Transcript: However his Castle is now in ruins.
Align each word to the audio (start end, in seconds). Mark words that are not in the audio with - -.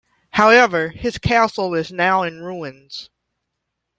However 0.31 0.87
his 0.89 1.19
Castle 1.19 1.75
is 1.75 1.91
now 1.91 2.23
in 2.23 2.41
ruins. 2.41 3.11